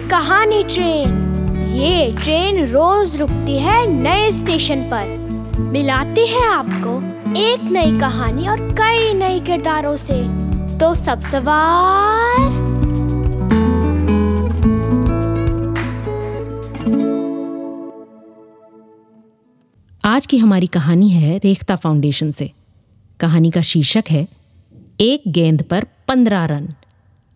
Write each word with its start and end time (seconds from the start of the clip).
पुरानी 0.00 0.64
ट्रेन। 0.64 1.34
ये 1.76 2.16
ट्रेन 2.22 2.66
रोज 2.66 3.16
रुकती 3.16 3.58
है 3.58 3.86
नए 3.86 4.32
स्टेशन 4.32 4.82
पर। 4.82 5.06
मिलाती 5.60 6.26
है 6.26 6.46
आपको 6.48 6.96
एक 7.36 7.62
नई 7.62 8.00
कहानी 8.00 8.48
और 8.48 8.56
कई 8.60 9.14
नए 9.14 9.40
किरदारों 9.40 9.96
से। 9.96 10.28
तो 10.78 10.94
सब 10.94 11.20
सवार। 11.20 12.66
आज 20.04 20.26
की 20.26 20.38
हमारी 20.38 20.66
कहानी 20.66 21.08
है 21.08 21.38
रेखता 21.38 21.76
फाउंडेशन 21.76 22.30
से। 22.30 22.52
कहानी 23.20 23.50
का 23.50 23.62
शीर्षक 23.62 24.04
है, 24.10 24.28
एक 25.00 25.22
गेंद 25.28 25.62
पर 25.62 25.86
पंद्रह 26.08 26.44
रन। 26.44 26.68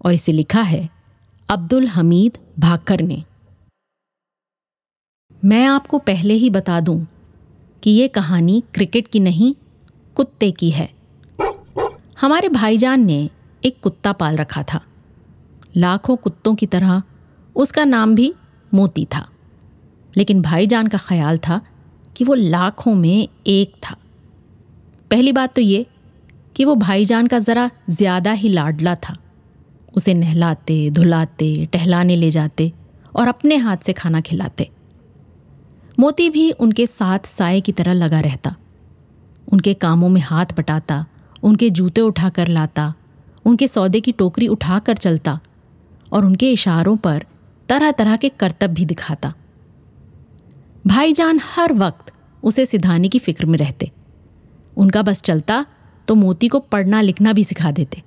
और 0.05 0.15
इसे 0.15 0.33
लिखा 0.33 0.63
है, 0.63 1.01
अब्दुल 1.49 1.87
हमीद 1.87 2.39
भाकर 2.61 3.01
ने 3.01 3.23
मैं 5.45 5.65
आपको 5.67 5.99
पहले 5.99 6.35
ही 6.35 6.51
बता 6.51 6.81
दूँ 6.81 7.07
कि 7.83 7.91
ये 7.91 8.09
कहानी 8.09 8.63
क्रिकेट 8.75 9.09
की 9.09 9.21
नहीं, 9.21 9.55
कुत्ते 10.17 10.51
की 10.51 10.71
है। 10.71 10.89
हमारे 12.21 12.49
भाईजान 12.49 13.05
ने 13.05 13.31
एक 13.63 13.81
कुत्ता 13.83 14.13
पाल 14.13 14.37
रखा 14.37 14.63
था। 14.63 14.81
लाखों 15.77 16.17
कुत्तों 16.17 16.55
की 16.55 16.67
तरह 16.67 17.03
उसका 17.57 17.85
नाम 17.85 18.15
भी 18.15 18.33
मोती 18.75 19.05
था। 19.05 19.27
लेकिन 20.17 20.43
भाईजान 20.43 20.87
का 20.87 20.99
ख्याल 20.99 21.39
था 21.39 21.61
कि 22.17 22.25
वो 22.25 22.35
लाखों 22.35 22.95
में 22.95 23.29
एक 23.47 23.75
था। 23.83 23.97
पहली 25.11 25.33
बात 25.33 25.55
तो 25.55 25.63
ये 25.63 25.87
कि 26.57 26.65
वो 26.65 26.75
भाईजान 26.75 27.27
का 27.27 27.39
ज़रा 27.39 27.71
ज़्यादा 27.91 28.33
ही 28.33 28.49
लाडला 28.49 28.95
था। 28.95 29.17
उसे 29.97 30.15
नहलाते, 30.15 30.91
धुलाते, 30.91 31.67
टहलाने 31.73 32.17
ले 32.17 32.31
जाते 32.31 32.73
और 33.17 33.29
अपने 33.29 33.57
हाथ 33.57 33.77
से 33.77 33.93
खाना 33.93 34.21
खिलाते। 34.21 34.71
मोती 35.99 36.31
भी 36.31 36.51
उनके 36.51 36.87
साथ 36.87 37.19
साय 37.27 37.61
की 37.61 37.73
तरह 37.73 37.93
लगा 37.93 38.21
रहता। 38.21 38.57
उनके 39.53 39.75
कामों 39.75 40.09
में 40.09 40.21
हाथ 40.21 40.47
बटाता, 40.59 41.07
उनके 41.43 41.71
जूते 41.71 42.01
उठा 42.01 42.29
कर 42.29 42.49
लाता, 42.49 42.95
उनके 43.45 43.69
सौदे 43.69 44.01
की 44.01 44.13
टोकरी 44.13 44.49
उठा 44.49 44.79
कर 44.79 44.97
चलता 44.97 45.41
और 46.13 46.25
उनके 46.25 46.53
इशारों 46.53 46.97
पर 46.97 47.25
तरह 47.69 47.91
तरह 47.91 48.17
के 48.17 48.29
करतब 48.29 48.67
भी 48.67 48.85
दिखाता। 48.85 49.35
भाईजान 50.87 51.41
हर 51.45 51.73
वक्त 51.73 52.13
उसे 52.43 52.67
सिधाने 52.67 53.09
की 53.09 53.19
फ़िक्र 53.19 53.47
में 53.47 53.59
रहते। 53.59 53.91
उनका 54.77 55.03
बस 55.03 55.23
चलता 55.23 55.67
तो 56.09 56.15
मोती 56.15 56.49
को 56.49 56.59
पढ़ना 56.59 57.01
लिखना 57.01 57.33
भी 57.33 57.45
सिखा 57.45 57.71
देते। 57.71 58.03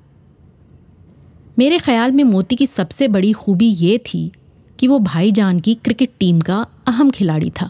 मेरे 1.58 1.78
ख्याल 1.78 2.12
में 2.12 2.24
मोती 2.24 2.56
की 2.56 2.66
सबसे 2.68 3.08
बड़ी 3.08 3.32
खूबी 3.32 3.66
ये 3.68 3.98
थी 4.06 4.32
कि 4.80 4.88
वो 4.88 4.98
भाईजान 5.00 5.60
की 5.60 5.74
क्रिकेट 5.76 6.12
टीम 6.20 6.40
का 6.42 6.56
अहम 6.88 7.10
खिलाड़ी 7.12 7.50
था। 7.50 7.70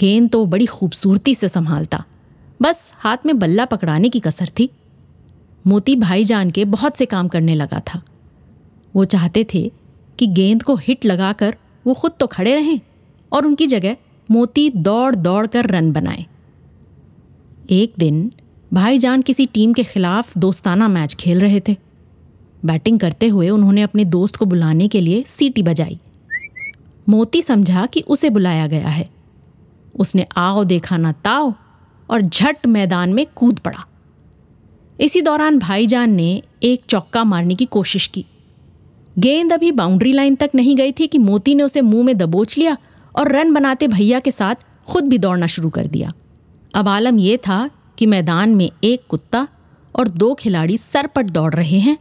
गेंद 0.00 0.28
तो 0.30 0.44
बड़ी 0.46 0.66
खूबसूरती 0.66 1.34
से 1.34 1.48
संभालता, 1.48 2.02
बस 2.60 2.92
हाथ 2.96 3.26
में 3.26 3.38
बल्ला 3.38 3.64
पकड़ाने 3.64 4.08
की 4.08 4.20
कसर 4.20 4.48
थी। 4.58 4.68
मोती 5.64 5.94
भाईजान 5.96 6.50
के 6.50 6.64
बहुत 6.66 6.96
से 6.96 7.06
काम 7.06 7.28
करने 7.28 7.54
लगा 7.54 7.80
था। 7.86 8.02
वो 8.94 9.04
चाहते 9.04 9.46
थे 9.54 9.70
कि 10.18 10.26
गेंद 10.26 10.62
को 10.62 10.74
हिट 10.76 11.04
लगाकर 11.04 11.56
वो 11.86 11.94
खुद 11.94 12.12
तो 12.20 12.26
खड़े 12.26 12.54
रहें 12.54 12.80
और 13.32 13.46
उनकी 13.46 13.66
जगह 13.66 13.96
मोती 14.28 14.68
दौड़ 14.70 15.14
दौड़ 15.14 15.46
कर 15.46 15.66
रन 15.66 15.90
बनाए। 15.92 16.26
एक 17.70 17.94
दिन 17.98 18.30
भाईजान 18.72 19.22
किसी 19.22 19.46
टीम 19.46 19.72
के 19.72 19.84
खिलाफ 19.84 20.38
दोस्ताना 20.38 20.88
मैच 20.88 21.14
खेल 21.14 21.40
रहे 21.40 21.60
थे। 21.68 21.76
बैटिंग 22.66 22.98
करते 22.98 23.28
हुए 23.28 23.48
उन्होंने 23.48 23.82
अपने 23.82 24.04
दोस्त 24.04 24.36
को 24.36 24.46
बुलाने 24.46 24.88
के 24.88 25.00
लिए 25.00 25.24
सीटी 25.26 25.62
बजाई। 25.62 25.98
मोती 27.08 27.42
समझा 27.42 27.86
कि 27.86 28.00
उसे 28.00 28.30
बुलाया 28.30 28.66
गया 28.66 28.88
है। 28.88 29.08
उसने 29.98 30.26
आओ 30.36 30.64
देखा 30.64 30.96
ना 30.96 31.12
ताओ 31.12 31.54
और 32.10 32.20
झट 32.20 32.66
मैदान 32.66 33.14
में 33.14 33.26
कूद 33.34 33.58
पड़ा। 33.58 33.86
इसी 35.00 35.22
दौरान 35.22 35.58
भाईजान 35.58 36.10
ने 36.10 36.42
एक 36.62 36.82
चौका 36.88 37.24
मारने 37.24 37.54
की 37.54 37.64
कोशिश 37.64 38.06
की। 38.06 38.24
गेंद 39.18 39.52
अभी 39.52 39.72
बाउंड्री 39.72 40.12
लाइन 40.12 40.34
तक 40.34 40.50
नहीं 40.54 40.76
गई 40.76 40.92
थी 40.92 41.06
कि 41.06 41.18
मोती 41.18 41.54
ने 41.54 41.62
उसे 41.62 41.80
मुँह 41.80 42.04
में 42.04 42.16
दबोच 42.16 42.58
लिया 42.58 42.76
और 43.16 43.32
रन 43.32 43.52
बनाते 43.52 43.88
भैया 43.88 44.20
के 44.20 44.30
साथ 44.30 44.54
खुद 44.86 45.04
भी 45.04 45.18
दौड़ना 45.18 45.46
शुरू 45.46 45.70
कर 45.70 45.86
दिया। 45.86 46.12
अब 46.74 46.88
आलम 46.88 47.18
यह 47.18 47.36
था 47.36 47.70
कि 47.98 48.06
मैदान 48.06 48.54
में 48.54 48.70
एक 48.84 49.02
कुत्ता 49.08 49.48
और 49.96 50.08
दो 50.08 50.34
खिलाड़ी 50.34 50.78
सरपट 50.78 51.30
दौड़ 51.30 51.54
रहे 51.54 51.78
हैं 51.78 51.98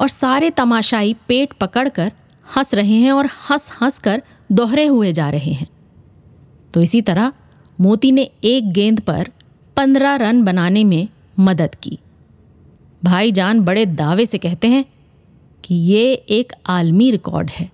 और 0.00 0.08
सारे 0.08 0.50
तमाशाई 0.50 1.16
पेट 1.28 1.52
पकड़कर 1.52 2.12
हंस 2.56 2.74
रहे 2.74 2.94
हैं 2.94 3.12
और 3.12 3.26
हंस 3.26 3.72
हंस 3.82 3.98
कर 3.98 4.22
दोहरे 4.52 4.86
हुए 4.86 5.12
जा 5.12 5.30
रहे 5.30 5.52
हैं। 5.52 5.66
तो 6.74 6.82
इसी 6.82 7.02
तरह 7.02 7.32
मोती 7.80 8.12
ने 8.12 8.30
एक 8.44 8.72
गेंद 8.72 9.00
पर 9.00 9.30
पंद्रह 9.76 10.14
रन 10.14 10.44
बनाने 10.44 10.84
में 10.84 11.08
मदद 11.40 11.74
की। 11.74 11.98
भाईजान 13.04 13.60
बड़े 13.60 13.86
दावे 13.86 14.26
से 14.26 14.38
कहते 14.38 14.68
हैं 14.68 14.84
कि 15.64 15.74
ये 15.74 16.12
एक 16.12 16.52
आलमी 16.66 17.10
रिकॉर्ड 17.10 17.50
है। 17.50 17.64
है 17.64 17.73